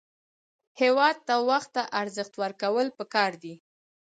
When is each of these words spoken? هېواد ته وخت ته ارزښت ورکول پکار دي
هېواد 0.81 1.15
ته 1.27 1.35
وخت 1.49 1.69
ته 1.75 1.83
ارزښت 2.01 2.33
ورکول 2.41 2.87
پکار 2.97 3.31
دي 3.43 3.55